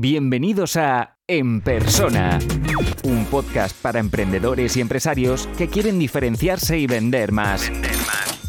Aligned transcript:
Bienvenidos 0.00 0.76
a 0.76 1.16
En 1.26 1.60
Persona, 1.60 2.38
un 3.02 3.24
podcast 3.24 3.76
para 3.82 3.98
emprendedores 3.98 4.76
y 4.76 4.80
empresarios 4.80 5.48
que 5.58 5.66
quieren 5.66 5.98
diferenciarse 5.98 6.78
y 6.78 6.86
vender 6.86 7.32
más. 7.32 7.68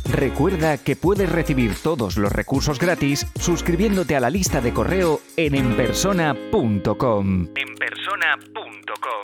Recuerda 0.07 0.77
que 0.77 0.95
puedes 0.95 1.31
recibir 1.31 1.73
todos 1.81 2.17
los 2.17 2.31
recursos 2.31 2.77
gratis 2.77 3.25
suscribiéndote 3.39 4.15
a 4.15 4.19
la 4.19 4.29
lista 4.29 4.61
de 4.61 4.73
correo 4.73 5.21
en 5.37 5.55
enpersona.com. 5.55 7.47
Enpersona.com. 7.55 9.23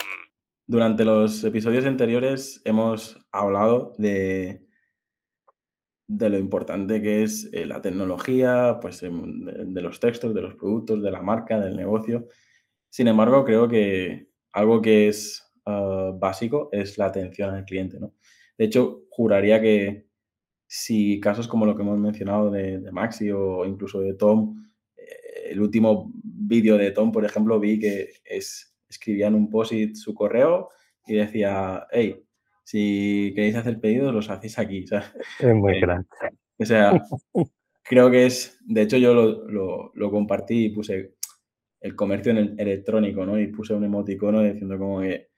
Durante 0.66 1.04
los 1.04 1.44
episodios 1.44 1.86
anteriores 1.86 2.60
hemos 2.64 3.24
hablado 3.30 3.92
de 3.98 4.65
de 6.08 6.30
lo 6.30 6.38
importante 6.38 7.02
que 7.02 7.22
es 7.24 7.48
eh, 7.52 7.66
la 7.66 7.80
tecnología, 7.80 8.78
pues 8.80 9.02
em, 9.02 9.44
de, 9.44 9.82
los 9.82 9.98
textos, 10.00 10.34
de 10.34 10.42
los 10.42 10.54
productos, 10.54 11.02
de 11.02 11.10
la 11.10 11.22
marca, 11.22 11.60
del 11.60 11.76
negocio. 11.76 12.28
Sin 12.90 13.08
embargo, 13.08 13.44
creo 13.44 13.68
que 13.68 14.28
algo 14.52 14.80
que 14.80 15.08
es 15.08 15.44
ah, 15.66 16.12
básico 16.14 16.68
es 16.72 16.98
la 16.98 17.06
atención 17.06 17.50
al 17.54 17.64
cliente, 17.64 17.98
¿no? 18.00 18.14
De 18.56 18.66
hecho, 18.66 19.02
juraría 19.10 19.60
que 19.60 20.06
si 20.66 21.20
casos 21.20 21.48
como 21.48 21.66
lo 21.66 21.76
que 21.76 21.82
hemos 21.82 21.98
mencionado 21.98 22.50
de, 22.50 22.80
Maxi 22.92 23.30
o 23.30 23.64
incluso 23.64 24.00
de 24.00 24.14
Tom, 24.14 24.64
eh, 24.96 25.50
el 25.50 25.60
último 25.60 26.12
vídeo 26.24 26.78
de 26.78 26.90
Tom, 26.92 27.12
por 27.12 27.24
ejemplo, 27.24 27.60
vi 27.60 27.78
que 27.78 28.10
es, 28.24 28.76
escribía 28.88 29.28
en 29.28 29.34
un 29.34 29.50
post-it 29.50 29.96
su 29.96 30.14
correo 30.14 30.70
y 31.06 31.14
decía, 31.14 31.86
hey, 31.90 32.25
si 32.66 33.32
queréis 33.36 33.54
hacer 33.54 33.78
pedidos, 33.78 34.12
los 34.12 34.28
hacéis 34.28 34.58
aquí. 34.58 34.84
Es 35.38 35.54
muy 35.54 35.76
eh, 35.76 35.80
grande. 35.80 36.08
O 36.58 36.64
sea, 36.64 37.00
creo 37.84 38.10
que 38.10 38.26
es, 38.26 38.58
de 38.66 38.82
hecho 38.82 38.96
yo 38.96 39.14
lo, 39.14 40.10
compartí 40.10 40.64
y 40.64 40.70
puse 40.70 41.14
el 41.80 41.94
comercio 41.94 42.32
en 42.32 42.38
el 42.38 42.54
electrónico, 42.58 43.24
¿no? 43.24 43.38
Y 43.38 43.46
puse 43.46 43.72
un 43.72 43.84
emoticono 43.84 44.42
diciendo 44.42 44.78
como 44.78 45.00
que, 45.00 45.28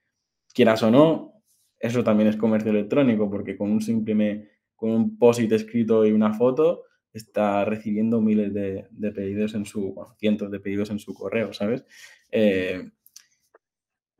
quieras 0.54 0.82
o 0.84 0.90
no, 0.90 1.34
eso 1.78 2.02
también 2.02 2.30
es 2.30 2.38
comercio 2.38 2.70
electrónico, 2.70 3.30
porque 3.30 3.58
con 3.58 3.72
un 3.72 3.82
simple, 3.82 4.48
con 4.74 4.90
un 4.90 5.18
post-it 5.18 5.52
escrito 5.52 6.06
y 6.06 6.12
una 6.12 6.32
foto, 6.32 6.84
está 7.12 7.62
recibiendo 7.66 8.22
miles 8.22 8.54
de, 8.54 8.88
pedidos 9.14 9.54
en 9.54 9.66
su, 9.66 9.92
bueno, 9.92 10.14
cientos 10.18 10.50
de 10.50 10.60
pedidos 10.60 10.88
en 10.88 10.98
su 10.98 11.12
correo, 11.12 11.52
¿sabes? 11.52 11.84
Eh, 12.30 12.90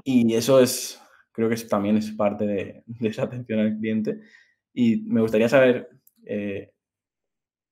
y 0.05 0.35
eso 0.35 0.61
es, 0.61 1.01
creo 1.39 1.49
que 1.49 1.57
también 1.71 1.97
es 1.97 2.11
parte 2.11 2.45
de, 2.49 2.83
esa 3.01 3.23
atención 3.23 3.61
al 3.61 3.79
cliente. 3.79 4.23
Y 4.75 5.05
me 5.07 5.21
gustaría 5.21 5.49
saber 5.49 5.89
eh, 6.27 6.73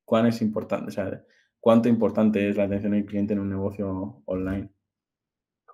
cuán 0.05 0.27
es 0.27 0.41
importante, 0.41 0.86
o 0.86 0.91
sea, 0.92 1.20
cuánto 1.59 1.89
importante 1.89 2.48
es 2.48 2.56
la 2.56 2.64
atención 2.64 2.94
al 2.94 3.05
cliente 3.05 3.33
en 3.33 3.41
un 3.41 3.50
negocio 3.50 4.22
online. 4.25 4.70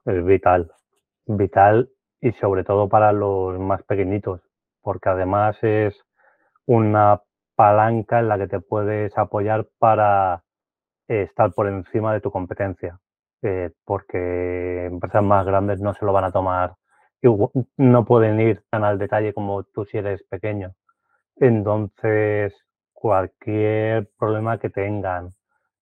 Es 0.06 0.24
vital, 0.24 0.72
vital 1.26 1.90
y 2.18 2.32
sobre 2.32 2.64
todo 2.64 2.88
para 2.88 3.12
los 3.12 3.58
más 3.58 3.82
pequeñitos, 3.82 4.40
porque 4.80 5.10
además 5.10 5.58
es 5.60 5.94
una 6.64 7.20
palanca 7.54 8.20
en 8.20 8.28
la 8.28 8.38
que 8.38 8.48
te 8.48 8.60
puedes 8.60 9.16
apoyar 9.18 9.68
para 9.78 10.44
eh, 11.08 11.24
estar 11.24 11.52
por 11.52 11.68
encima 11.68 12.14
de 12.14 12.22
tu 12.22 12.30
competencia, 12.30 12.98
eh, 13.42 13.70
porque 13.84 14.86
empresas 14.86 15.22
más 15.22 15.44
grandes 15.44 15.82
no 15.82 15.92
se 15.92 16.06
lo 16.06 16.14
van 16.14 16.24
a 16.24 16.32
tomar 16.32 16.74
no 17.76 18.04
pueden 18.04 18.40
ir 18.40 18.62
tan 18.70 18.84
al 18.84 18.98
detalle 18.98 19.32
como 19.32 19.62
tú 19.64 19.84
si 19.84 19.98
eres 19.98 20.22
pequeño. 20.24 20.74
Entonces, 21.36 22.54
cualquier 22.92 24.08
problema 24.18 24.58
que 24.58 24.70
tengan, 24.70 25.30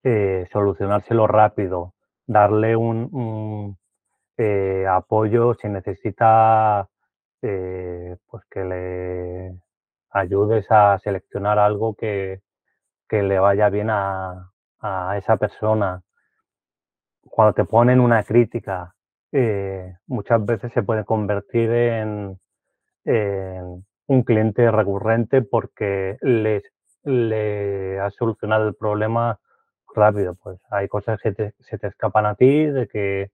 eh, 0.05 0.47
solucionárselo 0.53 1.27
rápido, 1.27 1.95
darle 2.27 2.77
un, 2.77 3.77
eh, 4.39 4.87
apoyo 4.89 5.55
si 5.55 5.69
necesita 5.69 6.89
eh, 7.43 8.17
pues 8.27 8.45
que 8.51 8.65
le 8.65 9.61
ayudes 10.11 10.67
a 10.71 10.99
seleccionar 11.01 11.59
algo 11.59 11.95
que, 11.95 12.41
que 13.09 13.23
le 13.23 13.39
vaya 13.39 13.69
bien 13.71 13.91
a, 13.91 14.51
a, 14.81 15.19
esa 15.19 15.37
persona. 15.37 16.03
Cuando 17.23 17.55
te 17.55 17.65
ponen 17.65 18.01
una 18.01 18.23
crítica 18.23 18.95
eh, 19.33 19.97
muchas 20.07 20.45
veces 20.45 20.73
se 20.73 20.83
puede 20.83 21.05
convertir 21.05 21.71
en, 21.71 22.39
un 24.07 24.23
cliente 24.25 24.71
recurrente 24.71 25.43
porque 25.43 26.17
les, 26.21 26.65
le 27.05 27.99
has 28.01 28.15
solucionado 28.15 28.69
el 28.69 28.75
problema 28.75 29.39
rápido. 29.95 30.35
Pues 30.35 30.61
hay 30.71 30.89
cosas 30.89 31.21
que 31.21 31.53
se 31.59 31.79
te 31.79 31.87
escapan 31.87 32.27
a 32.27 32.35
ti, 32.35 32.67
de 32.67 32.89
que 32.89 33.31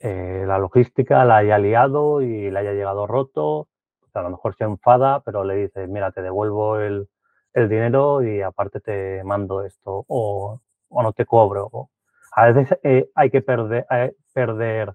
eh, 0.00 0.44
la 0.46 0.58
logística 0.58 1.24
la 1.24 1.38
haya 1.38 1.58
liado 1.58 2.22
y 2.22 2.50
le 2.50 2.58
haya 2.58 2.72
llegado 2.72 3.06
roto. 3.06 3.68
Pues 4.00 4.14
a 4.16 4.22
lo 4.22 4.30
mejor 4.30 4.56
se 4.56 4.64
enfada, 4.64 5.20
pero 5.20 5.44
le 5.44 5.56
dices, 5.56 5.88
mira, 5.88 6.12
te 6.12 6.22
devuelvo 6.22 6.78
el, 6.78 7.08
dinero 7.54 8.22
y 8.22 8.40
aparte 8.40 8.78
te 8.78 9.24
mando 9.24 9.64
esto 9.64 10.04
o, 10.06 10.60
no 10.90 11.12
te 11.12 11.26
cobro. 11.26 11.90
A 12.32 12.52
veces 12.52 12.78
eh, 12.84 13.10
hay 13.16 13.30
que 13.30 13.42
perder, 13.42 13.84
perder 14.32 14.94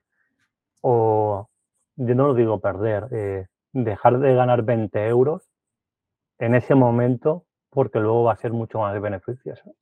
o 0.84 1.50
yo 1.96 2.16
no 2.16 2.28
lo 2.28 2.34
digo 2.34 2.60
perder, 2.60 3.08
eh, 3.12 3.48
dejar 3.72 4.20
de 4.20 4.36
ganar 4.36 4.64
20 4.64 5.08
euros 5.08 5.50
en 6.40 6.56
ese 6.56 6.76
momento 6.76 7.46
porque 7.70 8.00
luego 8.00 8.24
va 8.24 8.34
a 8.34 8.38
ser 8.38 8.52
mucho 8.52 8.80
más 8.80 9.00
beneficioso. 9.02 9.76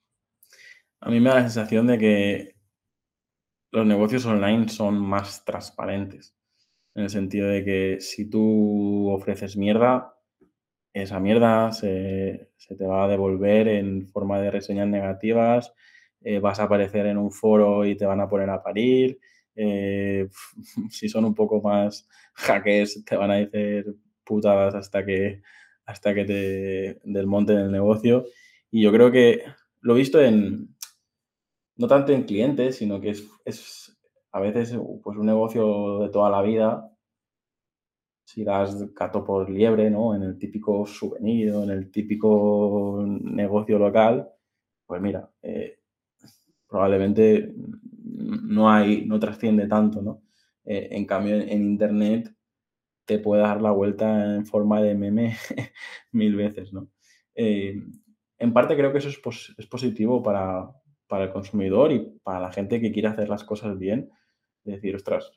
A 1.01 1.09
mí 1.09 1.19
me 1.19 1.29
da 1.29 1.35
la 1.35 1.41
sensación 1.41 1.87
de 1.87 1.97
que 1.97 2.55
los 3.71 3.85
negocios 3.85 4.25
online 4.25 4.69
son 4.69 4.99
más 4.99 5.43
transparentes, 5.43 6.35
en 6.93 7.03
el 7.03 7.09
sentido 7.09 7.47
de 7.47 7.63
que 7.63 7.97
si 7.99 8.29
tú 8.29 9.09
ofreces 9.09 9.57
mierda, 9.57 10.13
esa 10.93 11.19
mierda 11.19 11.71
se, 11.71 12.51
te 12.77 12.85
va 12.85 13.05
a 13.05 13.07
devolver 13.07 13.67
en 13.67 14.07
forma 14.07 14.39
de 14.39 14.51
reseñas 14.51 14.87
negativas, 14.87 15.73
eh, 16.21 16.39
vas 16.39 16.59
a 16.59 16.63
aparecer 16.63 17.05
en 17.07 17.17
un 17.17 17.31
foro 17.31 17.85
y 17.85 17.95
te 17.95 18.05
van 18.05 18.19
a 18.19 18.29
poner 18.29 18.49
a 18.49 18.61
parir, 18.61 19.19
eh, 19.55 20.27
si 20.89 21.09
son 21.09 21.25
un 21.25 21.35
poco 21.35 21.61
más 21.61 22.07
hackers, 22.35 23.03
te 23.05 23.15
van 23.15 23.31
a 23.31 23.35
decir 23.35 23.95
putadas 24.23 24.75
hasta 24.75 25.05
que, 25.05 25.41
hasta 25.85 26.13
que 26.13 26.25
te 26.25 27.01
desmonten 27.03 27.57
el 27.57 27.71
negocio. 27.71 28.25
Y 28.69 28.83
yo 28.83 28.91
creo 28.91 29.11
que 29.11 29.43
lo 29.81 29.95
he 29.95 29.97
visto 29.97 30.21
en, 30.21 30.75
no 31.75 31.87
tanto 31.87 32.13
en 32.13 32.23
clientes, 32.23 32.77
sino 32.77 33.01
que 33.01 33.09
es, 33.11 33.29
es 33.45 33.97
a 34.31 34.39
veces 34.39 34.77
pues, 35.03 35.17
un 35.17 35.25
negocio 35.25 35.99
de 35.99 36.09
toda 36.09 36.29
la 36.29 36.41
vida. 36.41 36.87
Si 38.25 38.43
das 38.45 38.93
gato 38.93 39.25
por 39.25 39.49
liebre, 39.49 39.89
¿no? 39.89 40.15
En 40.15 40.23
el 40.23 40.37
típico 40.37 40.85
souvenir, 40.85 41.49
en 41.49 41.69
el 41.69 41.91
típico 41.91 43.03
negocio 43.05 43.77
local, 43.77 44.29
pues 44.85 45.01
mira, 45.01 45.29
eh, 45.41 45.79
probablemente 46.67 47.53
no 48.03 48.69
hay, 48.69 49.05
no 49.05 49.19
trasciende 49.19 49.67
tanto, 49.67 50.01
¿no? 50.01 50.23
Eh, 50.65 50.89
en 50.91 51.05
cambio, 51.05 51.35
en, 51.35 51.63
Internet 51.63 52.33
te 53.05 53.19
puede 53.19 53.41
dar 53.41 53.61
la 53.61 53.71
vuelta 53.71 54.35
en 54.35 54.45
forma 54.45 54.81
de 54.81 54.95
meme 54.95 55.35
mil 56.11 56.35
veces, 56.35 56.71
¿no? 56.73 56.89
Eh, 57.35 57.81
en 58.37 58.53
parte 58.53 58.75
creo 58.75 58.91
que 58.91 58.99
eso 58.99 59.09
es, 59.09 59.55
es 59.57 59.67
positivo 59.67 60.23
para, 60.23 60.69
para, 61.07 61.25
el 61.25 61.31
consumidor 61.31 61.91
y 61.91 61.99
para 62.23 62.39
la 62.39 62.51
gente 62.51 62.81
que 62.81 62.91
quiere 62.91 63.07
hacer 63.07 63.29
las 63.29 63.43
cosas 63.43 63.77
bien. 63.77 64.09
Decir, 64.63 64.95
ostras, 64.95 65.31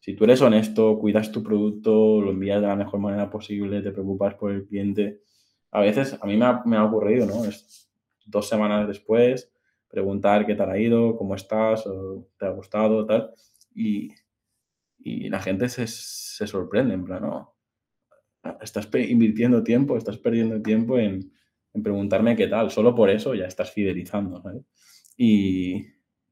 si 0.00 0.14
tú 0.14 0.24
eres 0.24 0.40
honesto, 0.40 0.98
cuidas 0.98 1.32
tu 1.32 1.42
producto, 1.42 2.20
lo 2.20 2.30
envías 2.30 2.60
de 2.60 2.66
la 2.66 2.76
mejor 2.76 3.00
manera 3.00 3.30
posible, 3.30 3.82
te 3.82 3.92
preocupas 3.92 4.34
por 4.34 4.52
el 4.52 4.66
cliente. 4.66 5.20
A 5.70 5.80
veces, 5.80 6.18
a 6.20 6.26
mí 6.26 6.36
me 6.36 6.46
ha, 6.46 6.62
me 6.64 6.76
ha 6.76 6.84
ocurrido, 6.84 7.26
¿no? 7.26 7.44
Es 7.44 7.90
dos 8.24 8.48
semanas 8.48 8.86
después, 8.86 9.52
preguntar 9.88 10.46
qué 10.46 10.54
tal 10.54 10.70
ha 10.70 10.78
ido, 10.78 11.16
cómo 11.16 11.34
estás, 11.34 11.86
o 11.86 12.28
te 12.38 12.46
ha 12.46 12.50
gustado, 12.50 13.06
tal. 13.06 13.32
Y, 13.74 14.10
la 15.30 15.40
gente 15.40 15.68
se, 15.68 15.86
sorprende, 16.46 16.92
en 16.92 17.04
plan, 17.04 17.22
no, 17.22 17.56
estás 18.60 18.88
invirtiendo 18.94 19.62
tiempo, 19.62 19.96
estás 19.96 20.18
perdiendo 20.18 20.60
tiempo 20.60 20.98
en, 20.98 21.32
preguntarme 21.82 22.36
qué 22.36 22.48
tal. 22.48 22.70
Solo 22.70 22.94
por 22.94 23.08
eso 23.08 23.34
ya 23.34 23.46
estás 23.46 23.70
fidelizando, 23.72 24.42
Y, 25.16 25.86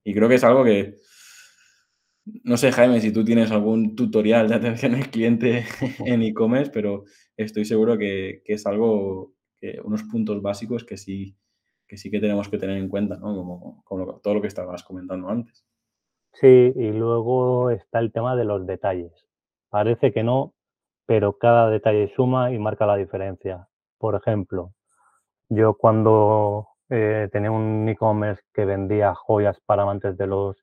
creo 0.05 0.29
que 0.29 0.35
es 0.35 0.45
algo 0.45 0.65
que, 0.65 0.97
no 2.45 2.57
sé, 2.57 2.73
Jaime, 2.73 3.01
si 3.01 3.13
tú 3.13 3.25
tienes 3.25 3.51
algún 3.51 3.97
tutorial 3.97 4.49
de 4.49 4.57
atención 4.57 4.95
al 4.95 5.11
cliente 5.11 5.65
en 6.05 6.23
e-commerce, 6.23 6.71
pero 6.73 7.05
estoy 7.37 7.65
seguro 7.65 7.97
que, 7.97 8.43
que, 8.45 8.55
es 8.55 8.67
algo, 8.67 9.35
que 9.57 9.81
unos 9.85 10.03
puntos 10.03 10.43
básicos 10.43 10.85
que 10.85 10.97
sí, 10.97 11.37
que 11.87 11.97
sí 11.97 12.11
que 12.11 12.21
tenemos 12.21 12.49
que 12.49 12.59
tener 12.59 12.79
en 12.79 12.89
cuenta, 12.89 13.17
¿no? 13.17 13.35
Como, 13.85 14.21
todo 14.23 14.35
lo 14.35 14.41
que 14.41 14.49
estabas 14.49 14.83
comentando 14.83 15.29
antes. 15.29 15.65
Sí, 16.33 16.73
y 16.75 16.91
luego 16.93 17.71
está 17.71 17.99
el 17.99 18.13
tema 18.13 18.37
de 18.37 18.45
los 18.45 18.67
detalles. 18.67 19.13
Parece 19.71 20.13
que 20.13 20.23
no, 20.23 20.55
pero 21.07 21.39
cada 21.39 21.71
detalle 21.71 22.13
suma 22.15 22.53
y 22.53 22.59
marca 22.59 22.87
la 22.87 22.97
diferencia. 22.97 23.69
Por 23.99 24.15
ejemplo, 24.15 24.73
yo 25.49 25.75
cuando 25.75 26.69
eh, 26.91 27.29
tenía 27.33 27.51
un 27.51 27.89
e-commerce 27.89 28.43
que 28.53 28.65
vendía 28.65 29.15
joyas 29.15 29.59
para 29.67 29.83
amantes 29.83 30.17
de 30.17 30.27
los, 30.27 30.57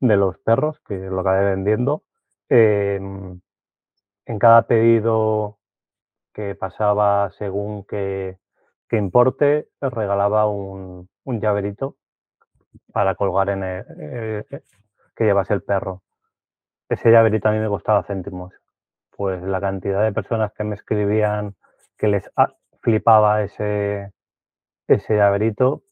de 0.00 0.16
los 0.16 0.38
perros, 0.38 0.80
que 0.86 0.96
lo 0.96 1.20
acabé 1.20 1.50
vendiendo. 1.50 2.04
Em, 2.48 3.40
en 4.26 4.38
cada 4.38 4.66
pedido 4.66 5.58
que 6.32 6.54
pasaba 6.54 7.30
según 7.38 7.84
que, 7.84 8.38
importe, 8.96 9.68
regalaba 9.80 10.46
un, 10.46 11.08
llaverito 11.24 11.96
para 12.92 13.14
colgar 13.14 13.50
en 13.50 13.62
el, 13.62 13.84
eh, 13.98 14.44
eh, 14.50 14.60
que 15.14 15.24
llevase 15.24 15.54
el 15.54 15.62
perro. 15.62 16.02
Ese 16.88 17.10
llaverito 17.10 17.48
a 17.48 17.52
mí 17.52 17.58
me 17.58 17.68
costaba 17.68 18.04
céntimos. 18.04 18.52
Pues 19.16 19.42
la 19.42 19.60
cantidad 19.60 20.02
de 20.02 20.12
personas 20.12 20.52
que 20.52 20.64
me 20.64 20.74
escribían 20.74 21.54
que 21.96 22.08
les 22.08 22.30
flipaba 22.80 23.42
ese, 23.42 24.12
ese 24.88 25.16
llaverito 25.16 25.82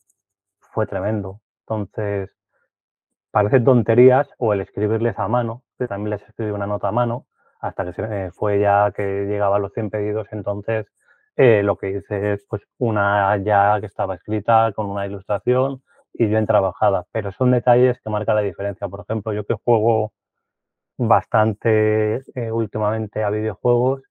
fue 0.61 0.87
tremendo. 0.87 1.41
Entonces, 1.61 2.31
parece 3.31 3.61
tonterías 3.61 4.29
o 4.39 4.53
el 4.53 4.61
escribirles 4.61 5.19
a 5.19 5.29
mano, 5.29 5.63
que 5.79 5.87
también 5.87 6.11
les 6.11 6.23
escribí 6.23 6.51
una 6.51 6.67
nota 6.67 6.89
a 6.89 6.93
mano, 6.93 7.27
hasta 7.61 7.85
que 7.85 7.93
se, 7.93 8.31
fue 8.33 8.61
ya 8.61 8.93
que 8.95 9.27
llegaba 9.27 9.57
a 9.57 9.59
los 9.59 9.73
100 9.73 9.91
pedidos, 9.91 10.29
entonces 10.33 10.87
eh, 11.37 11.63
lo 11.63 11.77
que 11.77 11.91
hice 11.91 12.35
es 12.35 12.45
pues 12.49 12.63
una 12.79 13.37
ya 13.39 13.79
que 13.81 13.87
estaba 13.87 14.15
escrita 14.15 14.73
con 14.75 14.87
una 14.87 15.07
ilustración 15.07 15.83
y 16.13 16.27
bien 16.27 16.47
trabajada, 16.47 17.07
pero 17.13 17.33
son 17.33 17.53
detalles 17.53 18.01
que 18.03 18.11
marcan 18.11 18.37
la 18.37 18.43
diferencia. 18.43 18.89
Por 18.89 19.01
ejemplo, 19.01 19.33
yo 19.33 19.45
que 19.45 19.55
juego 19.55 20.13
bastante 20.99 22.23
eh, 22.35 22.53
últimamente 22.53 23.25
a 23.25 23.31
videojuegos, 23.31 24.03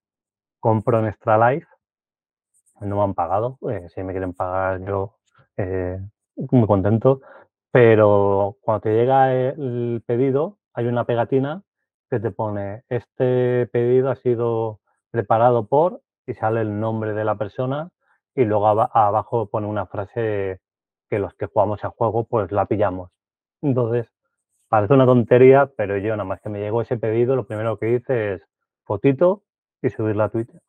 compro 0.60 1.00
en 1.00 1.06
Extra 1.06 1.38
Life, 1.50 1.66
no 2.80 2.96
me 2.96 3.02
han 3.02 3.14
pagado, 3.14 3.58
eh, 3.70 3.88
si 3.94 4.02
me 4.02 4.12
quieren 4.12 4.34
pagar 4.34 4.84
yo 4.84 5.16
muy 6.50 6.66
contento, 6.66 7.20
pero 7.70 8.56
cuando 8.62 8.82
te 8.82 8.94
llega 8.94 9.32
el 9.34 10.02
pedido 10.06 10.58
hay 10.74 10.86
una 10.86 11.04
pegatina 11.04 11.62
que 12.10 12.20
te 12.20 12.30
pone 12.30 12.84
este 12.88 13.66
pedido 13.68 14.10
ha 14.10 14.16
sido 14.16 14.80
preparado 15.10 15.66
por 15.66 16.02
y 16.26 16.34
sale 16.34 16.60
el 16.60 16.78
nombre 16.78 17.12
de 17.12 17.24
la 17.24 17.36
persona 17.36 17.90
y 18.34 18.44
luego 18.44 18.66
abajo 18.68 19.46
pone 19.46 19.66
una 19.66 19.86
frase 19.86 20.60
que 21.08 21.18
los 21.18 21.34
que 21.34 21.46
jugamos 21.46 21.84
a 21.84 21.90
juego 21.90 22.24
pues 22.24 22.50
la 22.52 22.66
pillamos. 22.66 23.10
Entonces, 23.60 24.10
parece 24.68 24.94
una 24.94 25.06
tontería, 25.06 25.70
pero 25.76 25.98
yo 25.98 26.10
nada 26.10 26.24
más 26.24 26.40
que 26.40 26.48
me 26.48 26.60
llegó 26.60 26.82
ese 26.82 26.96
pedido, 26.96 27.36
lo 27.36 27.46
primero 27.46 27.78
que 27.78 27.94
hice 27.94 28.34
es 28.34 28.42
fotito 28.84 29.42
y 29.82 29.90
subirla 29.90 30.24
a 30.24 30.28
Twitter. 30.30 30.60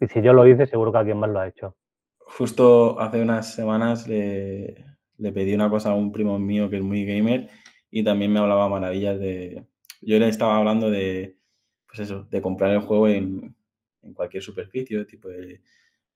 Y 0.00 0.08
si 0.08 0.20
yo 0.22 0.32
lo 0.32 0.46
hice, 0.46 0.66
seguro 0.66 0.92
que 0.92 0.98
alguien 0.98 1.18
más 1.18 1.30
lo 1.30 1.40
ha 1.40 1.48
hecho. 1.48 1.76
Justo 2.18 3.00
hace 3.00 3.22
unas 3.22 3.54
semanas 3.54 4.08
le, 4.08 4.84
pedí 5.18 5.54
una 5.54 5.70
cosa 5.70 5.92
a 5.92 5.94
un 5.94 6.12
primo 6.12 6.38
mío 6.38 6.68
que 6.68 6.76
es 6.76 6.82
muy 6.82 7.04
gamer 7.06 7.48
y 7.90 8.02
también 8.04 8.32
me 8.32 8.40
hablaba 8.40 8.68
maravillas 8.68 9.18
de... 9.18 9.64
Yo 10.02 10.18
le 10.18 10.28
estaba 10.28 10.58
hablando 10.58 10.90
de, 10.90 11.38
pues 11.86 12.00
eso, 12.00 12.24
de 12.24 12.42
comprar 12.42 12.72
el 12.72 12.80
juego 12.80 13.08
en, 13.08 13.56
en 14.04 14.14
cualquier 14.14 14.42
superficie, 14.42 15.04
tipo 15.04 15.28
de 15.28 15.60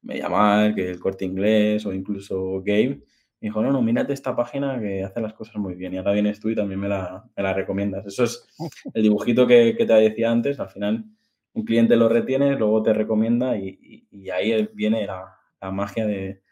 llamar 0.03 0.75
que 0.75 0.91
el 0.91 1.01
corte 1.01 1.25
inglés 1.25 1.85
o 1.87 1.93
incluso 1.93 2.63
Game. 2.63 3.01
Me 3.41 3.49
dijo, 3.49 3.63
no, 3.63 3.71
no, 3.71 3.83
mírate 3.83 4.13
esta 4.13 4.35
página 4.35 4.81
que 4.81 5.05
hace 5.05 5.21
las 5.21 5.33
cosas 5.33 5.57
muy 5.57 5.75
bien 5.75 5.95
y 5.95 5.99
ahora 5.99 6.13
vienes 6.13 6.41
tú 6.41 6.51
y 6.51 6.57
también 6.57 6.81
me 6.81 6.89
la, 6.89 7.25
me 7.37 7.43
la 7.43 7.53
recomiendas. 7.53 8.07
Eso 8.07 8.25
es 8.25 8.47
el 8.95 9.03
dibujito 9.03 9.47
que, 9.47 9.77
que, 9.77 9.87
te 9.87 9.93
decía 9.93 10.31
antes. 10.31 10.59
Al 10.59 10.71
final, 10.71 11.05
un 11.53 11.65
cliente 11.65 11.97
lo 11.97 12.09
retiene, 12.09 12.57
luego 12.57 12.83
te 12.83 12.93
recomienda 12.93 13.57
y, 13.57 14.07
y, 14.11 14.31
ahí 14.31 14.69
viene 14.75 15.07
la, 15.07 15.37
la 15.61 15.71
magia 15.71 16.07
de, 16.07 16.43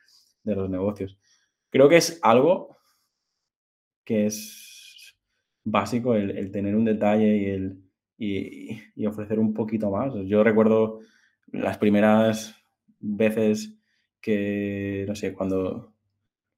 de 0.44 0.54
los 0.54 0.70
negocios. 0.70 1.18
Creo 1.70 1.88
que 1.88 1.96
es 1.96 2.20
algo 2.22 2.76
que 4.04 4.26
es 4.26 5.14
básico 5.64 6.14
el, 6.14 6.50
tener 6.52 6.74
un 6.76 6.84
detalle 6.84 7.36
y, 7.36 7.44
el, 7.46 7.82
y, 8.94 9.06
ofrecer 9.06 9.38
un 9.38 9.52
poquito 9.52 9.90
más. 9.90 10.14
Yo 10.26 10.42
recuerdo 10.42 11.00
las 11.52 11.78
primeras 11.78 12.54
veces 13.00 13.74
que, 14.20 15.04
no 15.06 15.14
sé, 15.14 15.32
cuando 15.32 15.92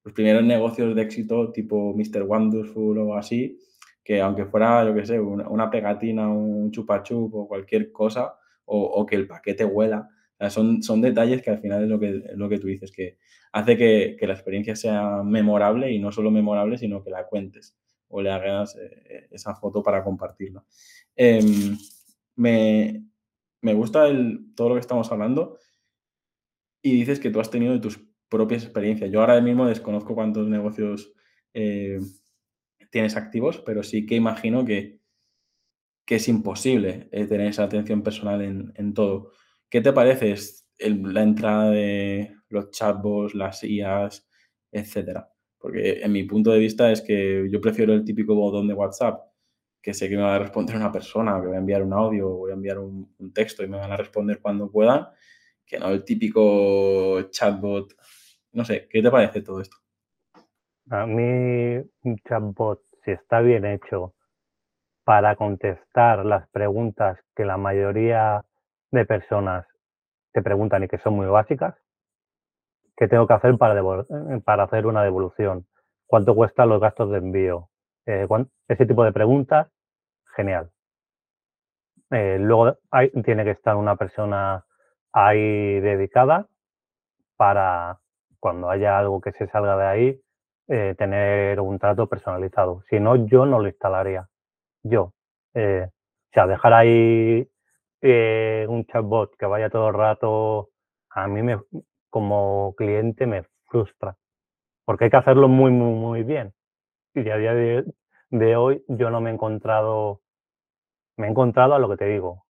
los 0.04 0.14
primeros 0.14 0.44
negocios 0.44 0.94
de 0.94 1.02
éxito 1.02 1.52
tipo 1.52 1.94
Mr. 1.94 2.22
Wonderful 2.22 2.98
o 2.98 3.14
así, 3.14 3.58
que 4.02 4.20
aunque 4.20 4.46
fuera, 4.46 4.84
yo 4.84 4.94
qué 4.94 5.04
sé, 5.04 5.20
una, 5.20 5.70
pegatina, 5.70 6.28
un 6.28 6.70
chupachup 6.70 7.34
o 7.34 7.48
cualquier 7.48 7.92
cosa, 7.92 8.34
o, 8.64 8.80
o 8.80 9.06
que 9.06 9.16
el 9.16 9.26
paquete 9.26 9.64
huela, 9.64 10.08
son, 10.48 10.82
son 10.82 11.00
detalles 11.00 11.42
que 11.42 11.50
al 11.50 11.58
final 11.58 11.82
es 11.82 11.88
lo 11.88 11.98
que, 11.98 12.22
lo 12.34 12.48
que 12.48 12.58
tú 12.58 12.68
dices, 12.68 12.92
que 12.92 13.18
hace 13.52 13.76
que, 13.76 14.16
la 14.26 14.34
experiencia 14.34 14.76
sea 14.76 15.22
memorable 15.24 15.90
y 15.90 15.98
no 15.98 16.12
solo 16.12 16.30
memorable, 16.30 16.78
sino 16.78 17.02
que 17.02 17.10
la 17.10 17.26
cuentes 17.26 17.76
o 18.08 18.22
le 18.22 18.30
hagas 18.30 18.76
eh, 18.76 19.28
esa 19.30 19.54
foto 19.54 19.82
para 19.82 20.02
compartirla. 20.02 20.64
Em, 21.16 21.76
me, 22.36 23.07
gusta 23.62 24.06
el, 24.06 24.54
todo 24.54 24.70
lo 24.70 24.74
que 24.74 24.80
estamos 24.80 25.10
hablando 25.10 25.58
y 26.82 26.92
dices 26.92 27.20
que 27.20 27.30
tú 27.30 27.40
has 27.40 27.50
tenido 27.50 27.80
tus 27.80 28.00
propias 28.28 28.64
experiencias. 28.64 29.10
Yo 29.10 29.20
ahora 29.20 29.40
mismo 29.40 29.66
desconozco 29.66 30.14
cuántos 30.14 30.48
negocios 30.48 31.12
eh, 31.54 31.98
tienes 32.90 33.16
activos, 33.16 33.62
pero 33.64 33.82
sí 33.82 34.06
que 34.06 34.14
imagino 34.16 34.64
que, 34.64 35.00
que 36.06 36.16
es 36.16 36.28
imposible 36.28 37.08
eh, 37.12 37.26
tener 37.26 37.48
esa 37.48 37.64
atención 37.64 38.02
personal 38.02 38.42
en, 38.42 38.72
en 38.76 38.94
todo. 38.94 39.32
¿Qué 39.68 39.80
te 39.80 39.92
parece 39.92 40.34
la 40.78 41.22
entrada 41.22 41.70
de 41.70 42.34
los 42.48 42.70
chatbots, 42.70 43.34
las 43.34 43.62
IAs, 43.64 44.26
etcétera? 44.72 45.30
Porque 45.58 46.00
en 46.00 46.12
mi 46.12 46.24
punto 46.24 46.52
de 46.52 46.60
vista 46.60 46.90
es 46.92 47.02
que 47.02 47.48
yo 47.50 47.60
prefiero 47.60 47.92
el 47.92 48.04
típico 48.04 48.34
botón 48.34 48.68
de 48.68 48.74
WhatsApp, 48.74 49.27
que 49.88 49.94
sé 49.94 50.06
que 50.06 50.18
me 50.18 50.22
va 50.22 50.34
a 50.34 50.38
responder 50.38 50.76
una 50.76 50.92
persona, 50.92 51.40
que 51.40 51.46
voy 51.46 51.56
a 51.56 51.60
enviar 51.60 51.82
un 51.82 51.94
audio, 51.94 52.28
voy 52.28 52.50
a 52.50 52.54
enviar 52.54 52.78
un, 52.78 53.32
texto 53.32 53.64
y 53.64 53.68
me 53.68 53.78
van 53.78 53.90
a 53.90 53.96
responder 53.96 54.38
cuando 54.38 54.70
puedan, 54.70 55.08
que 55.64 55.78
no 55.78 55.88
el 55.88 56.04
típico 56.04 57.22
chatbot. 57.30 57.94
No 58.52 58.66
sé, 58.66 58.86
¿qué 58.90 59.00
te 59.00 59.10
parece 59.10 59.40
todo 59.40 59.62
esto? 59.62 59.78
A 60.90 61.06
mí 61.06 61.82
un 62.02 62.18
chatbot, 62.28 62.82
si 63.02 63.12
está 63.12 63.40
bien 63.40 63.64
hecho 63.64 64.12
para 65.04 65.36
contestar 65.36 66.26
las 66.26 66.46
preguntas 66.50 67.18
que 67.34 67.46
la 67.46 67.56
mayoría 67.56 68.44
de 68.90 69.06
personas 69.06 69.66
te 70.34 70.42
preguntan 70.42 70.82
y 70.82 70.88
que 70.88 70.98
son 70.98 71.14
muy 71.14 71.28
básicas. 71.28 71.76
¿Qué 72.94 73.08
tengo 73.08 73.26
que 73.26 73.32
hacer 73.32 73.56
para, 73.56 74.64
hacer 74.64 74.86
una 74.86 75.02
devolución? 75.02 75.66
¿Cuánto 76.06 76.34
cuestan 76.34 76.68
los 76.68 76.78
gastos 76.78 77.10
de 77.10 77.16
envío? 77.16 77.70
Eh, 78.04 78.26
ese 78.68 78.84
tipo 78.84 79.02
de 79.02 79.12
preguntas, 79.12 79.68
genial. 80.38 80.70
Eh, 82.10 82.38
luego 82.40 82.78
tiene 83.24 83.44
que 83.44 83.50
estar 83.50 83.76
una 83.76 83.96
persona 83.96 84.64
ahí 85.12 85.80
dedicada 85.80 86.46
para 87.36 87.98
cuando 88.40 88.70
haya 88.70 88.98
algo 88.98 89.20
que 89.20 89.32
se 89.32 89.48
salga 89.48 89.76
de 89.76 89.86
ahí, 89.86 90.20
tener 90.96 91.60
un 91.60 91.78
trato 91.78 92.06
personalizado. 92.08 92.82
Si 92.90 93.00
no, 93.00 93.16
yo 93.16 93.46
no 93.46 93.58
lo 93.58 93.68
instalaría. 93.68 94.28
Yo. 94.82 95.12
o 95.54 95.90
sea, 96.32 96.46
dejar 96.46 96.72
ahí 96.74 97.48
eh, 98.00 98.64
un 98.68 98.84
chatbot 98.86 99.36
que 99.36 99.46
vaya 99.46 99.70
todo 99.70 99.88
el 99.88 99.94
rato, 99.94 100.70
a 101.10 101.26
mí 101.26 101.42
me, 101.42 101.60
como 102.10 102.74
cliente 102.76 103.26
me 103.26 103.42
frustra, 103.66 104.16
porque 104.84 105.04
hay 105.04 105.10
que 105.10 105.16
hacerlo 105.16 105.48
muy, 105.48 105.72
muy, 105.72 105.94
muy 105.94 106.22
bien. 106.22 106.52
Y 107.14 107.28
a 107.30 107.36
día 107.36 107.54
de, 107.54 108.56
hoy 108.56 108.84
yo 108.88 109.10
no 109.10 109.20
me 109.20 109.30
he 109.30 109.34
encontrado, 109.34 110.20
me 111.18 111.26
he 111.26 111.30
encontrado 111.30 111.74
a 111.74 111.78
lo 111.78 111.88
que 111.90 111.96
te 111.96 112.06
digo, 112.06 112.44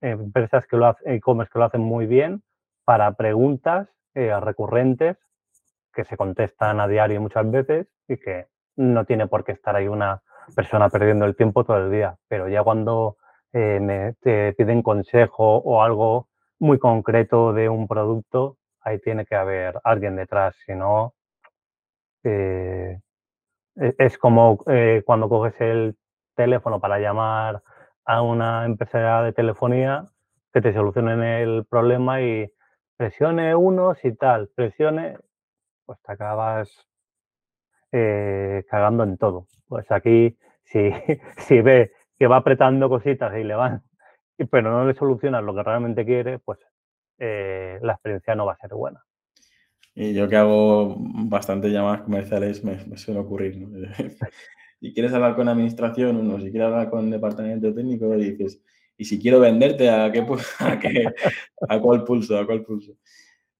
empresas 0.00 0.66
que 0.66 0.76
lo 0.76 0.86
hacen, 0.86 1.14
e-commerce 1.14 1.50
que 1.52 1.58
lo 1.58 1.64
hacen 1.64 1.80
muy 1.80 2.06
bien 2.06 2.42
para 2.84 3.12
preguntas 3.12 3.88
eh, 4.14 4.38
recurrentes 4.40 5.16
que 5.92 6.04
se 6.04 6.16
contestan 6.16 6.80
a 6.80 6.86
diario 6.86 7.20
muchas 7.20 7.50
veces 7.50 7.88
y 8.06 8.18
que 8.18 8.46
no 8.76 9.04
tiene 9.04 9.26
por 9.26 9.44
qué 9.44 9.52
estar 9.52 9.74
ahí 9.74 9.88
una 9.88 10.22
persona 10.54 10.88
perdiendo 10.88 11.24
el 11.24 11.34
tiempo 11.34 11.64
todo 11.64 11.78
el 11.78 11.90
día. 11.90 12.16
Pero 12.28 12.48
ya 12.48 12.62
cuando 12.62 13.16
eh, 13.52 13.80
me, 13.80 14.14
te 14.20 14.52
piden 14.52 14.82
consejo 14.82 15.56
o 15.56 15.82
algo 15.82 16.28
muy 16.60 16.78
concreto 16.78 17.52
de 17.52 17.68
un 17.68 17.88
producto, 17.88 18.58
ahí 18.82 19.00
tiene 19.00 19.24
que 19.24 19.34
haber 19.34 19.80
alguien 19.82 20.14
detrás, 20.14 20.54
si 20.64 20.74
no, 20.74 21.14
eh, 22.22 23.00
e, 23.76 23.94
es 23.98 24.18
como 24.18 24.58
cuando 25.04 25.28
coges 25.28 25.60
el 25.60 25.96
teléfono 26.34 26.80
para 26.80 26.98
llamar 26.98 27.62
a 28.08 28.22
una 28.22 28.64
empresa 28.64 29.22
de 29.22 29.34
telefonía 29.34 30.06
que 30.52 30.62
te 30.62 30.72
solucionen 30.72 31.22
el 31.22 31.66
problema 31.66 32.22
y 32.22 32.50
presione 32.96 33.54
unos 33.54 34.02
y 34.02 34.14
tal, 34.14 34.48
presione, 34.54 35.18
pues 35.84 36.00
te 36.00 36.12
acabas 36.12 36.88
cagando 37.90 39.04
en 39.04 39.18
todo. 39.18 39.46
Pues 39.68 39.90
aquí, 39.90 40.38
si, 40.64 40.90
si 41.36 41.60
ve 41.60 41.92
que 42.18 42.26
va 42.26 42.38
apretando 42.38 42.88
cositas 42.88 43.36
y 43.36 43.44
le 43.44 43.54
van, 43.54 43.82
pero 44.50 44.70
no 44.70 44.86
le 44.86 44.94
solucionas 44.94 45.44
lo 45.44 45.54
que 45.54 45.62
realmente 45.62 46.06
quiere, 46.06 46.38
pues 46.38 46.58
eh, 47.18 47.78
la 47.82 47.92
experiencia 47.92 48.34
no 48.34 48.46
va 48.46 48.54
a 48.54 48.58
ser 48.58 48.70
buena. 48.70 49.04
Y 49.94 50.14
yo 50.14 50.28
que 50.28 50.36
hago 50.36 50.96
bastantes 50.98 51.72
llamadas 51.72 52.02
comerciales 52.02 52.64
me, 52.64 52.96
suele 52.96 53.20
ocurrir. 53.20 53.54
y 54.80 54.92
quieres 54.92 55.12
hablar 55.12 55.34
con 55.36 55.48
administración, 55.48 56.16
uno, 56.16 56.38
si 56.38 56.50
quieres 56.50 56.66
hablar 56.66 56.90
con 56.90 57.10
departamento 57.10 57.72
técnico, 57.74 58.14
y 58.14 58.32
dices, 58.32 58.60
y 58.96 59.04
si 59.04 59.18
quiero 59.18 59.40
venderte, 59.40 59.88
¿a 59.88 60.10
qué, 60.10 60.20
a, 61.68 61.74
a 61.74 61.80
cuál 61.80 62.04
pulso? 62.04 62.38
¿A 62.38 62.46
cuál 62.46 62.64
pulso? 62.64 62.96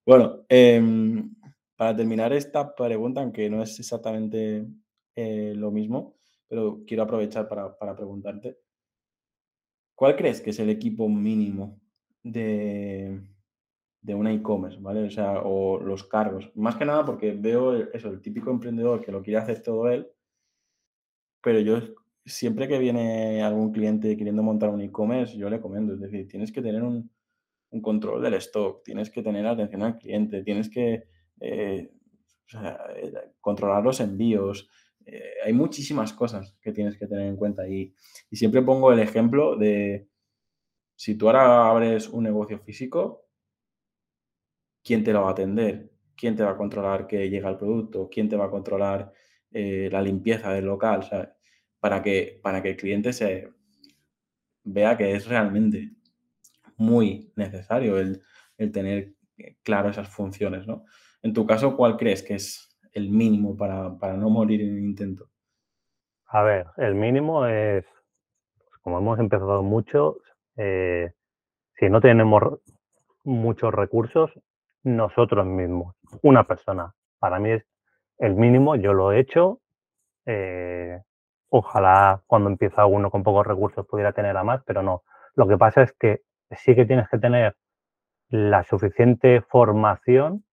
Bueno, 0.05 0.45
em, 0.49 1.35
para 1.77 1.95
terminar 1.95 2.33
esta 2.33 2.75
pregunta, 2.75 3.21
aunque 3.21 3.51
no 3.51 3.63
es 3.63 3.79
exactamente 3.79 4.67
eh, 5.15 5.53
lo 5.55 5.71
mismo, 5.71 6.17
pero 6.49 6.83
quiero 6.87 7.03
aprovechar 7.03 7.47
para, 7.47 7.95
preguntarte, 7.95 8.59
¿cuál 9.95 10.17
crees 10.17 10.41
que 10.41 10.51
es 10.51 10.59
el 10.61 10.71
equipo 10.71 11.09
mínimo 11.09 11.79
de, 12.23 13.21
de 14.01 14.15
una 14.15 14.33
e-commerce, 14.33 14.79
¿vale? 14.81 15.09
O 15.17 15.77
o 15.77 15.81
los 15.81 16.05
cargos. 16.05 16.51
Más 16.55 16.77
que 16.77 16.87
nada 16.87 17.05
porque 17.05 17.33
veo 17.33 17.75
eso, 17.93 18.09
el 18.09 18.23
típico 18.23 18.51
emprendedor 18.51 19.05
que 19.05 19.13
lo 19.13 19.23
quiere 19.23 19.39
hacer 19.41 19.63
todo 19.63 19.89
él, 19.91 20.09
pero 21.41 21.61
yo 21.61 21.81
siempre 22.25 22.69
que 22.69 22.79
viene 22.79 23.43
algún 23.43 23.73
cliente 23.73 24.17
queriendo 24.17 24.43
montar 24.43 24.71
un 24.71 24.81
e-commerce, 24.81 25.37
yo 25.37 25.49
le 25.49 25.61
comento, 25.61 25.95
es 25.95 26.01
decir, 26.01 26.29
tienes 26.29 26.53
que 26.53 26.63
tener 26.63 26.83
un, 26.83 27.11
control 27.83 28.23
del 28.23 28.35
stock, 28.35 28.83
tienes 28.83 29.11
que 29.11 29.23
tener 29.23 29.47
atención 29.47 29.83
al 29.83 29.99
cliente, 29.99 30.43
tienes 30.43 30.71
que 30.71 31.05
eh, 31.41 31.91
eh, 32.55 33.13
controlar 33.41 33.85
los 33.85 34.01
envíos. 34.01 34.71
Eh, 35.05 35.35
hay 35.45 35.53
muchísimas 35.53 36.15
cosas 36.15 36.57
que 36.63 36.73
tienes 36.73 36.97
que 36.97 37.07
tener 37.07 37.27
en 37.27 37.37
cuenta 37.37 37.69
y, 37.69 37.95
y 38.31 38.37
siempre 38.37 38.63
pongo 38.63 38.91
el 38.91 39.01
ejemplo 39.01 39.57
de 39.57 40.09
si 40.97 41.15
tú 41.15 41.29
ahora 41.29 41.69
abres 41.69 42.09
un 42.09 42.25
negocio 42.25 42.59
físico, 42.59 43.29
¿quién 44.83 45.05
te 45.05 45.13
lo 45.13 45.23
va 45.23 45.29
a 45.29 45.33
atender? 45.33 45.93
¿Quién 46.17 46.35
te 46.35 46.43
va 46.43 46.51
a 46.51 46.57
controlar 46.57 47.07
que 47.07 47.31
llega 47.31 47.51
el 47.51 47.57
producto? 47.57 48.09
¿Quién 48.11 48.29
te 48.29 48.37
va 48.37 48.47
a 48.47 48.51
controlar 48.51 49.13
la 49.51 50.03
limpieza 50.03 50.53
del 50.53 50.67
local? 50.67 51.01
O 51.01 51.27
para 51.81 52.03
que, 52.03 52.41
para 52.43 52.63
que 52.63 52.71
el 52.71 52.77
cliente 52.77 53.13
se 53.13 53.49
vea 54.65 54.97
que 54.97 55.13
es 55.13 55.27
realmente 55.27 55.93
muy 56.77 57.33
necesario 57.37 57.99
el, 57.99 58.23
tener 58.73 59.13
claro 59.63 59.89
esas 59.89 60.09
funciones, 60.09 60.67
¿no? 60.67 60.85
En 61.23 61.33
tu 61.33 61.47
caso, 61.47 61.77
¿cuál 61.77 61.97
crees 61.97 62.23
que 62.23 62.35
es 62.35 62.77
el 62.93 63.11
mínimo 63.11 63.57
para, 63.57 64.17
no 64.17 64.31
morir 64.31 64.63
en 64.63 64.77
el 64.77 64.85
intento? 64.85 65.31
A 66.27 66.43
ver, 66.43 66.67
el 66.77 66.95
mínimo 66.95 67.47
es, 67.47 67.85
pues, 68.59 68.81
como 68.83 68.99
hemos 68.99 69.19
empezado 69.19 69.63
mucho, 69.63 70.19
eh, 70.57 71.13
si 71.79 71.89
no 71.89 72.01
tenemos 72.01 72.61
muchos 73.25 73.73
recursos, 73.73 74.33
nosotros 74.83 75.47
mismos, 75.47 75.95
una 76.23 76.45
persona. 76.45 76.95
Para 77.19 77.39
mí 77.39 77.51
es 77.51 77.65
el 78.19 78.35
mínimo, 78.35 78.77
yo 78.77 78.93
lo 78.93 79.13
he 79.13 79.21
hecho, 79.21 79.61
eh, 80.27 81.01
Ojalá 81.51 82.23
cuando 82.27 82.51
empieza 82.51 82.85
uno 82.87 83.11
con 83.11 83.23
pocos 83.23 83.47
recursos 83.47 83.87
pudiera 83.87 84.13
tener 84.13 84.37
a 84.37 84.45
más, 84.45 84.63
pero 84.65 84.83
no. 84.83 85.03
Lo 85.35 85.49
que 85.49 85.57
pasa 85.57 85.83
es 85.83 85.93
que 85.93 86.23
sí 86.51 86.75
que 86.75 86.85
tienes 86.85 87.09
que 87.09 87.19
tener 87.19 87.57
la 88.29 88.65
suficiente 88.65 89.41
formación 89.43 90.45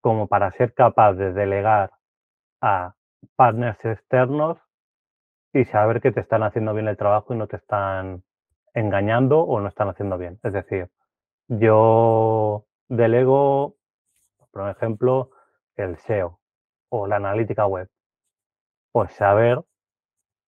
como 0.00 0.26
para 0.28 0.50
ser 0.52 0.72
capaz 0.74 1.14
de 1.14 1.32
delegar 1.32 1.90
a 2.62 2.94
partners 3.36 3.84
externos 3.84 4.58
y 5.52 5.64
saber 5.66 6.00
que 6.00 6.12
te 6.12 6.20
están 6.20 6.42
haciendo 6.42 6.72
bien 6.72 6.88
el 6.88 6.96
trabajo 6.96 7.34
y 7.34 7.36
no 7.36 7.46
te 7.46 7.56
están 7.56 8.22
engañando 8.72 9.40
o 9.40 9.60
no 9.60 9.68
están 9.68 9.88
haciendo 9.88 10.16
bien. 10.16 10.38
Es 10.42 10.52
decir, 10.52 10.88
yo 11.48 12.64
delego, 12.88 13.76
por 14.52 14.70
ejemplo, 14.70 15.30
el 15.76 15.98
SEO 15.98 16.37
o 16.90 17.06
la 17.06 17.16
analítica 17.16 17.66
web. 17.66 17.88
Pues 18.92 19.12
saber 19.12 19.62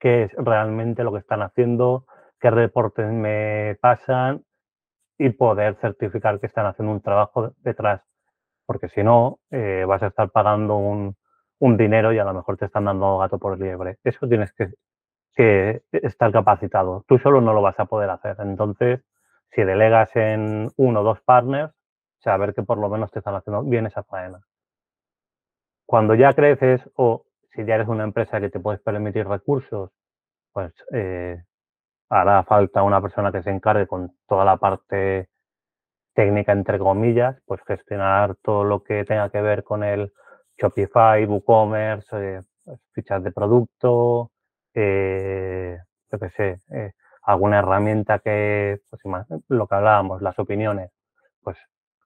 qué 0.01 0.25
es 0.25 0.33
realmente 0.35 1.05
lo 1.05 1.13
que 1.13 1.19
están 1.19 1.43
haciendo, 1.43 2.07
qué 2.41 2.51
reportes 2.51 3.07
me 3.13 3.77
pasan 3.81 4.45
y 5.19 5.31
poder 5.31 5.77
certificar 5.77 6.41
que 6.41 6.47
están 6.47 6.67
haciendo 6.67 6.93
un 6.93 7.03
trabajo 7.03 7.55
detrás. 7.59 8.03
Porque 8.67 8.89
si 8.89 9.03
no, 9.03 9.41
eh, 9.51 9.85
vas 9.87 10.03
a 10.03 10.09
estar 10.09 10.31
pagando 10.31 10.77
un, 10.77 11.17
dinero 11.77 12.13
y 12.13 12.19
a 12.19 12.25
lo 12.25 12.35
mejor 12.35 12.57
te 12.57 12.67
están 12.67 12.87
dando 12.87 13.19
gato 13.19 13.39
por 13.39 13.59
liebre. 13.61 13.99
Eso 14.05 14.29
tienes 14.29 14.53
que, 14.55 14.73
que 15.35 15.83
estar 15.93 16.33
capacitado. 16.33 17.05
Tú 17.09 17.19
solo 17.19 17.41
no 17.43 17.53
lo 17.53 17.63
vas 17.63 17.79
a 17.81 17.87
poder 17.87 18.11
hacer. 18.11 18.37
Entonces, 18.41 19.03
si 19.53 19.63
delegas 19.65 20.15
en 20.17 20.71
uno 20.77 21.01
o 21.01 21.05
dos 21.05 21.21
partners, 21.23 21.73
saber 22.21 22.55
que 22.55 22.63
por 22.63 22.79
lo 22.79 22.89
menos 22.89 23.11
te 23.11 23.19
están 23.21 23.35
haciendo 23.35 23.63
bien 23.65 23.87
esa 23.87 24.03
faena. 24.05 24.41
Cuando 25.91 26.15
ya 26.15 26.35
creces 26.35 26.81
o 26.95 27.25
si 27.53 27.65
ya 27.65 27.75
eres 27.75 27.89
una 27.89 28.05
empresa 28.05 28.41
que 28.41 28.49
te 28.49 28.61
puedes 28.61 28.81
permitir 28.81 29.27
recursos, 29.27 29.91
pues 30.53 30.73
eh, 30.93 31.43
hará 32.09 32.45
falta 32.45 32.85
una 32.85 33.03
persona 33.03 33.33
que 33.33 33.43
se 33.43 33.51
encargue 33.51 33.89
con 33.89 34.17
toda 34.29 34.45
la 34.45 34.57
parte 34.57 35.31
técnica, 36.15 36.53
entre 36.53 36.79
comillas, 36.79 37.43
pues 37.45 37.61
gestionar 37.67 38.37
todo 38.41 38.63
lo 38.63 38.85
que 38.85 39.05
tenga 39.05 39.31
que 39.31 39.41
ver 39.43 39.65
con 39.65 39.83
el 39.83 40.13
Shopify, 40.59 41.25
WooCommerce, 41.27 42.37
eh, 42.37 42.43
pues, 42.65 42.81
fichas 42.93 43.25
de 43.25 43.33
producto, 43.33 44.31
eh, 44.75 45.77
yo 46.13 46.19
qué 46.21 46.31
sé, 46.31 46.59
eh, 46.73 46.93
alguna 47.25 47.59
herramienta 47.59 48.21
que, 48.21 48.79
pues 48.89 49.03
lo 49.49 49.67
que 49.67 49.75
hablábamos, 49.75 50.23
las 50.23 50.39
opiniones, 50.39 50.93
pues 51.43 51.59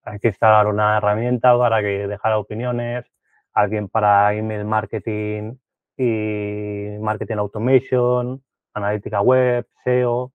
hay 0.04 0.18
que 0.20 0.28
instalar 0.28 0.68
una 0.68 0.96
herramienta 0.96 1.58
para 1.58 1.82
que 1.82 2.08
dejara 2.08 2.38
opiniones, 2.38 3.04
alguien 3.54 3.88
para 3.88 4.34
email 4.34 4.64
marketing 4.64 5.56
y 5.96 6.98
marketing 7.00 7.36
automation, 7.36 8.44
analítica 8.74 9.20
web, 9.20 9.66
SEO, 9.84 10.32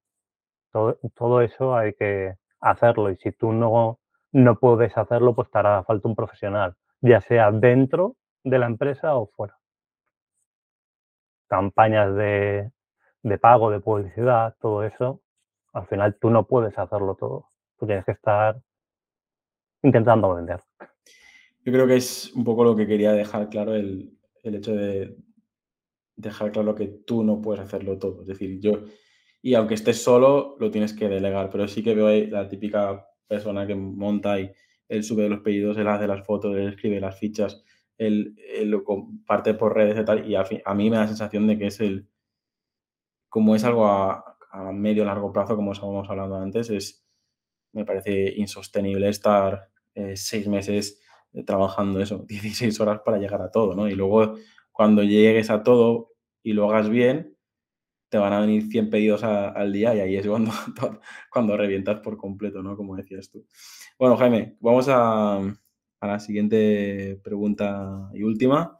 todo, 0.71 1.41
eso 1.41 1.75
hay 1.75 1.93
que 1.93 2.35
hacerlo 2.61 3.11
y 3.11 3.17
si 3.17 3.31
tú 3.31 3.51
no, 3.51 3.99
no 4.31 4.55
puedes 4.59 4.97
hacerlo, 4.97 5.35
pues 5.35 5.49
te 5.51 5.59
hará 5.59 5.83
falta 5.83 6.07
un 6.07 6.15
profesional, 6.15 6.75
ya 7.01 7.21
sea 7.21 7.51
dentro 7.51 8.15
de 8.43 8.59
la 8.59 8.67
empresa 8.67 9.15
o 9.15 9.27
fuera. 9.27 9.57
Campañas 11.47 12.15
de, 12.15 12.71
de 13.23 13.37
pago, 13.37 13.71
de 13.71 13.79
publicidad, 13.79 14.55
todo 14.61 14.83
eso, 14.83 15.21
al 15.73 15.87
final 15.87 16.17
tú 16.19 16.29
no 16.29 16.45
puedes 16.45 16.77
hacerlo 16.77 17.15
todo. 17.15 17.49
Tú 17.79 17.85
tienes 17.87 18.05
que 18.05 18.11
estar 18.11 18.57
intentando 19.81 20.35
vender. 20.35 20.59
Yo 21.65 21.73
creo 21.73 21.87
que 21.87 21.97
es 21.97 22.31
un 22.33 22.43
poco 22.43 22.63
lo 22.63 22.75
que 22.75 22.87
quería 22.87 23.11
dejar 23.11 23.49
claro 23.49 23.75
el, 23.75 24.17
hecho 24.43 24.73
de 24.73 25.15
dejar 26.15 26.51
claro 26.51 26.75
que 26.75 26.87
tú 26.87 27.23
no 27.23 27.41
puedes 27.41 27.63
hacerlo 27.63 27.97
todo. 27.97 28.21
Es 28.21 28.27
decir, 28.27 28.59
yo, 28.59 28.83
y 29.41 29.53
aunque 29.53 29.73
estés 29.75 30.01
solo, 30.01 30.55
lo 30.59 30.71
tienes 30.71 30.93
que 30.93 31.09
delegar, 31.09 31.49
pero 31.49 31.67
sí 31.67 31.83
que 31.83 31.95
veo 31.95 32.07
ahí 32.07 32.27
la 32.27 32.47
típica 32.47 33.05
persona 33.27 33.67
que 33.67 33.75
monta 33.75 34.39
y 34.39 34.51
él 34.87 35.03
sube 35.03 35.29
los 35.29 35.41
pedidos, 35.41 35.77
él 35.77 35.87
hace 35.87 36.07
las 36.07 36.25
fotos, 36.25 36.55
él 36.55 36.69
escribe 36.69 36.99
las 36.99 37.19
fichas, 37.19 37.63
él, 37.97 38.35
lo 38.63 38.83
comparte 38.83 39.53
por 39.53 39.75
redes 39.75 39.99
y 39.99 40.05
tal, 40.05 40.29
y 40.29 40.35
a, 40.35 40.43
a, 40.65 40.73
mí 40.73 40.89
me 40.89 40.95
da 40.95 41.03
la 41.03 41.07
sensación 41.07 41.47
de 41.47 41.57
que 41.57 41.67
es 41.67 41.79
el, 41.79 42.07
como 43.29 43.55
es 43.55 43.63
algo 43.63 43.85
a, 43.85 44.37
a 44.51 44.71
medio 44.71 45.05
largo 45.05 45.31
plazo, 45.31 45.55
como 45.55 45.73
estábamos 45.73 46.09
hablando 46.09 46.35
antes, 46.37 46.69
es, 46.69 47.05
me 47.73 47.85
parece 47.85 48.33
insostenible 48.35 49.09
estar 49.09 49.69
eh, 49.93 50.15
seis 50.15 50.47
meses 50.47 51.01
trabajando 51.45 52.01
eso, 52.01 52.25
16 52.27 52.79
horas 52.79 53.01
para 53.03 53.17
llegar 53.17 53.41
a 53.41 53.51
todo, 53.51 53.75
¿no? 53.75 53.87
Y 53.87 53.95
luego 53.95 54.35
cuando 54.71 55.03
llegues 55.03 55.49
a 55.49 55.63
todo 55.63 56.11
y 56.43 56.53
lo 56.53 56.69
hagas 56.69 56.89
bien, 56.89 57.35
te 58.09 58.17
van 58.17 58.33
a 58.33 58.39
venir 58.39 58.63
100 58.69 58.89
pedidos 58.89 59.23
al 59.23 59.71
día 59.71 59.93
y 59.93 59.99
ahí 59.99 60.15
es 60.15 60.27
cuando, 60.27 60.51
cuando 61.29 61.57
revientas 61.57 61.99
por 61.99 62.17
completo, 62.17 62.63
¿no? 62.63 62.75
Como 62.75 62.95
decías 62.95 63.29
tú. 63.29 63.45
Bueno, 63.97 64.17
Jaime, 64.17 64.57
vamos 64.59 64.87
a, 64.89 65.37
a 65.37 66.07
la 66.07 66.19
siguiente 66.19 67.19
pregunta 67.23 68.09
y 68.13 68.23
última. 68.23 68.79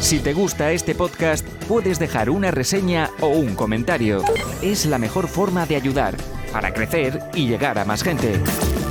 Si 0.00 0.20
te 0.20 0.32
gusta 0.32 0.72
este 0.72 0.94
podcast, 0.94 1.46
puedes 1.64 1.98
dejar 1.98 2.30
una 2.30 2.50
reseña 2.50 3.10
o 3.20 3.28
un 3.28 3.54
comentario. 3.54 4.22
Es 4.62 4.86
la 4.86 4.98
mejor 4.98 5.28
forma 5.28 5.66
de 5.66 5.76
ayudar 5.76 6.16
para 6.52 6.72
crecer 6.72 7.20
y 7.34 7.46
llegar 7.46 7.78
a 7.78 7.84
más 7.84 8.02
gente. 8.02 8.40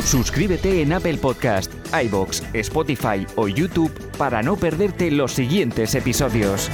Suscríbete 0.07 0.81
en 0.81 0.93
Apple 0.93 1.17
Podcast, 1.17 1.69
iBox, 2.05 2.41
Spotify 2.53 3.27
o 3.35 3.49
YouTube 3.49 3.91
para 4.17 4.41
no 4.41 4.55
perderte 4.55 5.11
los 5.11 5.33
siguientes 5.33 5.95
episodios. 5.95 6.69